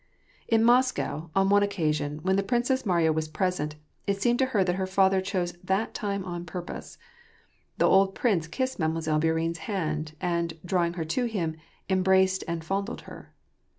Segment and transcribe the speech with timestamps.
[0.47, 3.75] In Moscow, on one occasion when the Princess Mariya was present,—
[4.07, 6.97] it seemed to her that her father chose that time on purpose,—
[7.77, 11.55] the old prince kissed Mademoiselle Bourienne's hand, and, drawing her Hx) him,
[11.87, 13.35] embraced and fondled her.